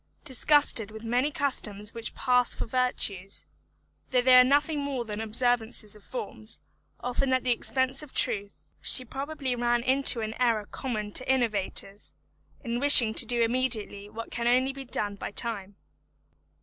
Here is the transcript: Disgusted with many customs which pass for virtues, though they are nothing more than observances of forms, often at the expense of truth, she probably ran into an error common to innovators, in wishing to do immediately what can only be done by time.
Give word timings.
Disgusted 0.23 0.89
with 0.89 1.03
many 1.03 1.29
customs 1.29 1.93
which 1.93 2.15
pass 2.15 2.55
for 2.55 2.65
virtues, 2.65 3.45
though 4.09 4.23
they 4.23 4.35
are 4.35 4.43
nothing 4.43 4.79
more 4.79 5.05
than 5.05 5.21
observances 5.21 5.95
of 5.95 6.03
forms, 6.03 6.59
often 7.01 7.31
at 7.33 7.43
the 7.43 7.51
expense 7.51 8.01
of 8.01 8.11
truth, 8.11 8.63
she 8.81 9.05
probably 9.05 9.55
ran 9.55 9.83
into 9.83 10.21
an 10.21 10.33
error 10.41 10.65
common 10.65 11.11
to 11.11 11.31
innovators, 11.31 12.13
in 12.63 12.79
wishing 12.79 13.13
to 13.13 13.27
do 13.27 13.43
immediately 13.43 14.09
what 14.09 14.31
can 14.31 14.47
only 14.47 14.73
be 14.73 14.85
done 14.85 15.13
by 15.17 15.29
time. 15.29 15.75